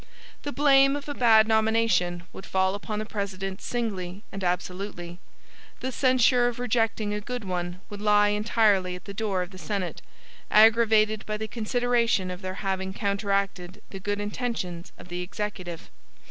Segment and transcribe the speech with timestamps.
[0.41, 5.19] The blame of a bad nomination would fall upon the President singly and absolutely.
[5.79, 9.59] The censure of rejecting a good one would lie entirely at the door of the
[9.59, 10.01] Senate;
[10.49, 15.91] aggravated by the consideration of their having counteracted the good intentions of the Executive.